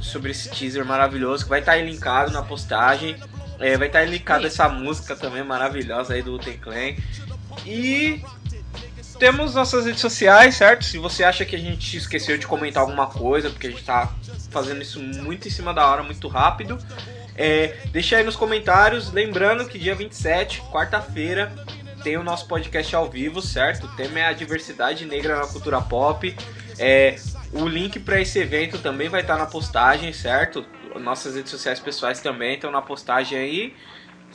sobre 0.00 0.30
esse 0.30 0.48
teaser 0.48 0.84
maravilhoso 0.84 1.44
que 1.44 1.50
vai 1.50 1.60
estar 1.60 1.72
tá 1.72 1.78
linkado 1.78 2.30
na 2.30 2.42
postagem. 2.42 3.16
É, 3.58 3.76
vai 3.76 3.88
estar 3.88 4.00
tá 4.00 4.04
linkado 4.04 4.46
essa 4.46 4.68
música 4.68 5.16
também 5.16 5.42
maravilhosa 5.42 6.14
aí 6.14 6.22
do 6.22 6.34
Uten 6.34 6.56
Clan. 6.58 6.94
E 7.66 8.22
temos 9.18 9.54
nossas 9.54 9.84
redes 9.84 10.00
sociais, 10.00 10.54
certo? 10.54 10.84
Se 10.84 10.98
você 10.98 11.24
acha 11.24 11.44
que 11.44 11.56
a 11.56 11.58
gente 11.58 11.96
esqueceu 11.96 12.38
de 12.38 12.46
comentar 12.46 12.80
alguma 12.80 13.08
coisa, 13.08 13.50
porque 13.50 13.66
a 13.66 13.70
gente 13.70 13.82
tá 13.82 14.14
fazendo 14.50 14.80
isso 14.80 15.00
muito 15.00 15.48
em 15.48 15.50
cima 15.50 15.74
da 15.74 15.84
hora, 15.84 16.04
muito 16.04 16.28
rápido. 16.28 16.78
É, 17.38 17.76
deixa 17.92 18.16
aí 18.16 18.24
nos 18.24 18.34
comentários. 18.34 19.12
Lembrando 19.12 19.66
que 19.68 19.78
dia 19.78 19.94
27, 19.94 20.60
quarta-feira, 20.72 21.52
tem 22.02 22.16
o 22.16 22.24
nosso 22.24 22.48
podcast 22.48 22.94
ao 22.96 23.08
vivo, 23.08 23.40
certo? 23.40 23.86
O 23.86 23.96
tema 23.96 24.18
é 24.18 24.26
a 24.26 24.32
diversidade 24.32 25.06
negra 25.06 25.36
na 25.36 25.46
cultura 25.46 25.80
pop. 25.80 26.36
É, 26.76 27.14
o 27.52 27.66
link 27.66 28.00
para 28.00 28.20
esse 28.20 28.40
evento 28.40 28.78
também 28.78 29.08
vai 29.08 29.20
estar 29.20 29.36
na 29.36 29.46
postagem, 29.46 30.12
certo? 30.12 30.66
Nossas 30.96 31.36
redes 31.36 31.52
sociais 31.52 31.78
pessoais 31.78 32.20
também 32.20 32.54
estão 32.54 32.72
na 32.72 32.82
postagem 32.82 33.38
aí. 33.38 33.74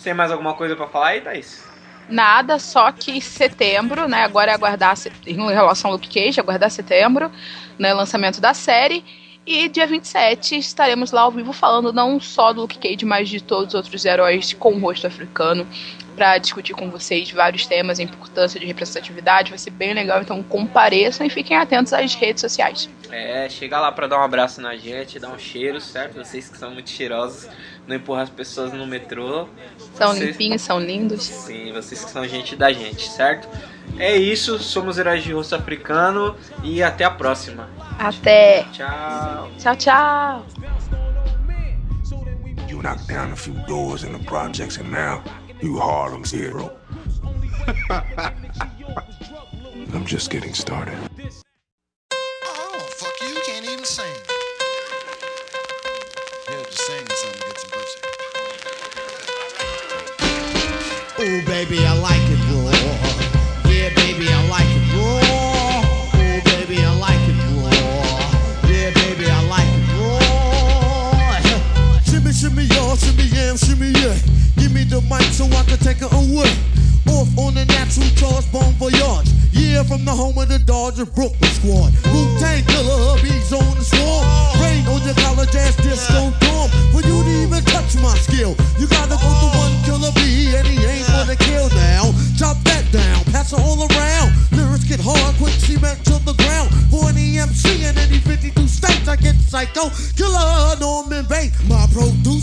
Tem 0.02 0.14
mais 0.14 0.32
alguma 0.32 0.54
coisa 0.54 0.76
para 0.76 0.88
falar 0.88 1.08
aí, 1.08 1.22
Thaís? 1.22 1.68
Nada, 2.08 2.60
só 2.60 2.92
que 2.92 3.20
setembro, 3.22 4.08
né? 4.08 4.24
Agora 4.24 4.52
é 4.52 4.54
aguardar 4.54 4.96
em 5.26 5.36
relação 5.36 5.92
ao 5.92 5.98
Luke 5.98 6.10
Cage, 6.10 6.40
aguardar 6.40 6.70
setembro, 6.70 7.32
né? 7.78 7.94
Lançamento 7.94 8.40
da 8.40 8.54
série. 8.54 9.04
E 9.46 9.68
dia 9.68 9.86
27 9.86 10.58
estaremos 10.58 11.12
lá 11.12 11.22
ao 11.22 11.32
vivo 11.32 11.52
falando 11.52 11.92
não 11.92 12.18
só 12.18 12.54
do 12.54 12.62
Luke 12.62 12.78
Cage, 12.78 13.06
mas 13.06 13.28
de 13.28 13.42
todos 13.42 13.74
os 13.74 13.74
outros 13.74 14.06
heróis 14.06 14.54
com 14.54 14.74
o 14.74 14.80
rosto 14.80 15.06
africano 15.06 15.68
para 16.14 16.38
discutir 16.38 16.74
com 16.74 16.90
vocês 16.90 17.30
vários 17.32 17.66
temas, 17.66 18.00
a 18.00 18.04
importância 18.04 18.60
de 18.60 18.66
representatividade, 18.66 19.50
vai 19.50 19.58
ser 19.58 19.72
bem 19.72 19.94
legal, 19.94 20.22
então 20.22 20.42
compareçam 20.44 21.26
e 21.26 21.30
fiquem 21.30 21.58
atentos 21.58 21.94
às 21.94 22.14
redes 22.16 22.42
sociais. 22.42 22.90
É, 23.12 23.48
chega 23.50 23.80
lá 23.80 23.92
para 23.92 24.08
dar 24.08 24.20
um 24.20 24.24
abraço 24.24 24.60
na 24.60 24.76
gente, 24.76 25.20
dar 25.20 25.30
um 25.30 25.38
cheiro, 25.38 25.80
certo? 25.80 26.18
Vocês 26.18 26.50
que 26.50 26.58
são 26.58 26.72
muito 26.72 26.90
cheirosos, 26.90 27.48
não 27.88 27.96
empurrar 27.96 28.24
as 28.24 28.30
pessoas 28.30 28.74
no 28.74 28.88
metrô. 28.88 29.48
São 29.94 30.14
vocês... 30.14 30.30
limpinhos, 30.30 30.62
são 30.62 30.80
lindos. 30.80 31.24
Sim, 31.24 31.72
vocês 31.72 32.04
que 32.04 32.10
são 32.10 32.28
gente 32.28 32.56
da 32.56 32.72
gente, 32.72 33.08
certo? 33.10 33.48
É 34.00 34.16
isso, 34.16 34.58
somos 34.58 34.98
Heróis 34.98 35.24
de 35.24 35.34
Rosto 35.34 35.56
Africano 35.56 36.36
e 36.64 36.82
até 36.82 37.04
a 37.04 37.12
próxima. 37.12 37.70
Até. 38.00 38.64
Tchau. 38.72 39.52
Tchau, 39.60 39.76
tchau. 39.76 40.46
You 42.68 42.82
knocked 42.82 43.08
down 43.08 43.32
a 43.32 43.36
few 43.36 43.54
doors 43.68 44.04
in 44.04 44.12
the 44.14 44.24
projects 44.26 44.78
and 44.78 44.92
now 44.92 45.22
you 45.64 45.80
Harlem's 45.80 46.30
hero. 46.30 46.76
I'm 49.94 50.06
just 50.06 50.30
getting 50.30 50.54
started. 50.54 50.98
Oh, 52.46 52.88
fuck 52.90 53.14
you, 53.22 53.30
you 53.30 53.42
can't 53.46 53.66
even 53.66 53.86
sing. 53.86 54.06
Yeah, 56.50 56.64
just 56.66 56.82
sing 56.82 57.08
something 57.08 57.40
to 57.40 57.48
get 57.48 57.60
some 57.60 57.70
pussy. 57.72 58.00
Oh, 61.20 61.42
baby, 61.46 61.86
I 61.86 61.94
like 61.94 62.13
so 75.44 75.58
I 75.58 75.64
can 75.64 75.78
take 75.80 76.02
it 76.02 76.12
away. 76.12 76.52
Off 77.12 77.28
on 77.38 77.58
a 77.58 77.66
natural 77.66 78.08
charge, 78.16 78.48
bon 78.52 78.72
voyage. 78.80 79.28
Yeah, 79.52 79.84
from 79.84 80.06
the 80.06 80.12
home 80.12 80.38
of 80.38 80.48
the 80.48 80.60
Dodger 80.60 81.06
Brooklyn 81.06 81.52
squad. 81.52 81.92
Wu 82.16 82.22
Tang 82.40 82.64
killer, 82.64 83.00
hubby's 83.12 83.52
on 83.52 83.76
the 83.76 83.84
swarm. 83.84 84.24
Rain 84.64 84.88
on 84.88 85.04
your 85.04 85.16
college 85.20 85.54
ass 85.56 85.76
disco 85.78 86.32
dorm. 86.40 86.70
For 86.96 87.04
you 87.04 87.24
to 87.24 87.34
even 87.44 87.64
touch 87.66 87.96
my 88.00 88.16
skill, 88.24 88.56
you 88.80 88.88
gotta 88.88 89.20
go 89.20 89.30
to 89.30 89.50
one 89.60 89.76
killer 89.84 90.14
B, 90.16 90.56
and 90.56 90.66
he 90.66 90.80
ain't 90.80 91.08
gonna 91.08 91.36
kill 91.36 91.68
now. 91.76 92.16
Chop 92.40 92.58
that 92.64 92.88
down, 92.92 93.24
pass 93.36 93.52
it 93.52 93.60
all 93.60 93.84
around. 93.84 94.32
Lyrics 94.56 94.88
get 94.88 95.00
hard, 95.04 95.36
quick 95.36 95.54
cement 95.60 96.00
to 96.08 96.18
the 96.24 96.34
ground. 96.40 96.72
For 96.90 97.10
an 97.10 97.20
EMC 97.20 97.84
in 97.84 97.98
any 97.98 98.20
52 98.20 98.68
states, 98.68 99.08
I 99.08 99.18
get 99.18 99.36
psycho. 99.36 99.92
Killer 100.16 100.80
Norman 100.80 101.26
Bates, 101.28 101.60
my 101.68 101.86
producer 101.92 102.43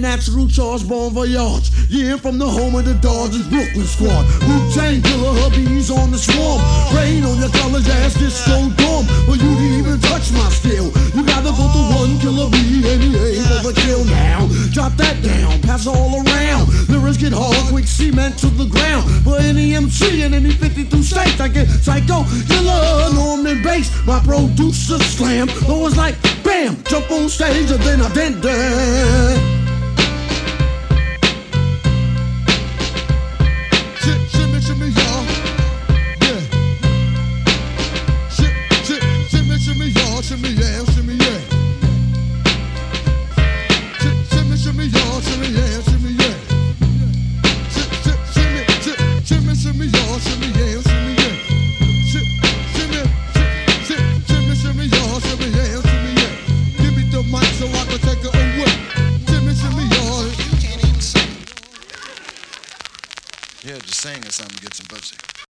Natural 0.00 0.46
charge, 0.46 0.86
bon 0.86 1.10
voyage. 1.10 1.70
Yeah, 1.88 2.16
from 2.16 2.38
the 2.38 2.46
home 2.46 2.74
of 2.74 2.84
the 2.84 2.94
Dodgers, 3.00 3.48
Brooklyn 3.48 3.86
squad. 3.86 4.28
Wu-Tang 4.44 5.00
killer 5.00 5.32
hubbies 5.40 5.90
on 5.90 6.10
the 6.10 6.18
swarm. 6.18 6.60
Rain 6.94 7.24
on 7.24 7.40
your 7.40 7.48
college 7.48 7.88
ass, 7.88 8.12
just 8.14 8.44
so 8.44 8.68
dumb. 8.76 9.08
But 9.26 9.40
you 9.40 9.50
didn't 9.56 9.78
even 9.80 10.00
touch 10.00 10.30
my 10.32 10.48
steel. 10.52 10.92
You 11.16 11.24
gotta 11.24 11.48
go 11.48 11.64
to 11.64 11.82
one 11.96 12.18
killer 12.20 12.50
B 12.50 12.84
and 12.84 13.02
he 13.02 13.16
ain't 13.16 13.48
overkill 13.56 14.04
now. 14.06 14.46
Drop 14.72 14.92
that 15.00 15.16
down, 15.22 15.60
pass 15.62 15.86
all 15.86 16.22
around. 16.22 16.68
Lyrics 16.88 17.16
get 17.16 17.32
hard, 17.32 17.56
quick 17.72 17.86
cement 17.86 18.38
to 18.40 18.46
the 18.46 18.66
ground. 18.66 19.08
For 19.24 19.38
any 19.38 19.74
MC 19.74 20.22
in 20.22 20.34
any 20.34 20.52
52 20.52 21.02
states, 21.02 21.40
I 21.40 21.48
get 21.48 21.68
psycho 21.68 22.24
killer, 22.46 23.14
Norman 23.14 23.62
bass. 23.62 23.90
My 24.06 24.20
producer 24.20 24.98
slam, 25.00 25.48
though 25.66 25.86
it's 25.86 25.96
like 25.96 26.16
bam, 26.44 26.76
jump 26.84 27.10
on 27.10 27.28
stage 27.28 27.70
and 27.70 27.82
then 27.82 28.02
I 28.02 28.12
dent 28.12 28.42
that. 28.42 29.55